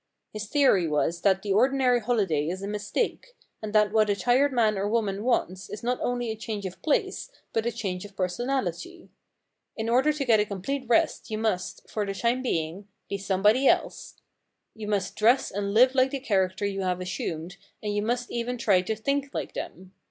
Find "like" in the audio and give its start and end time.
15.93-16.09, 19.35-19.53